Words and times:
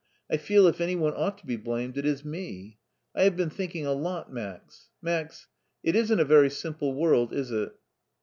I 0.31 0.37
feel 0.37 0.65
if 0.65 0.81
any 0.81 0.95
one 0.95 1.13
ought 1.15 1.37
to 1.37 1.45
be 1.45 1.57
blamed 1.57 1.95
it 1.95 2.07
is 2.07 2.25
me. 2.25 2.79
I 3.13 3.21
have 3.21 3.35
been 3.37 3.51
thinking 3.51 3.85
a 3.85 3.93
lot, 3.93 4.33
Max. 4.33 4.89
Max, 4.99 5.45
it 5.83 5.95
isn't 5.95 6.19
a 6.19 6.25
very 6.25 6.49
simple 6.49 6.95
world, 6.95 7.31
is 7.31 7.51
it?" 7.51 7.71